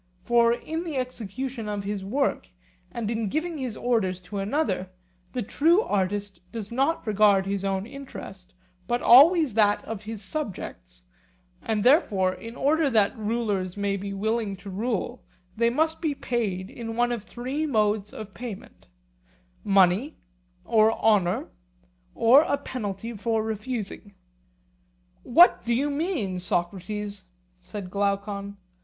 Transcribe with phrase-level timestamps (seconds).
[0.23, 2.47] For, in the execution of his work,
[2.91, 4.89] and in giving his orders to another,
[5.33, 8.55] the true artist does not regard his own interest,
[8.87, 11.03] but always that of his subjects;
[11.61, 15.23] and therefore in order that rulers may be willing to rule,
[15.55, 18.87] they must be paid in one of three modes of payment,
[19.63, 20.17] money,
[20.65, 21.47] or honour,
[22.15, 24.15] or a penalty for refusing.
[25.21, 27.25] What do you mean, Socrates?
[27.59, 28.57] said Glaucon.